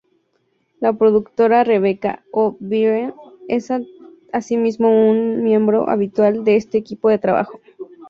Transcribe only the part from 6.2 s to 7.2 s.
de este equipo de